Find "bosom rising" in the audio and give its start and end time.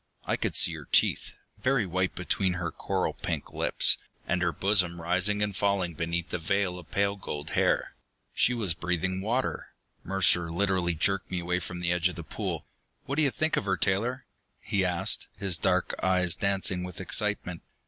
4.51-5.43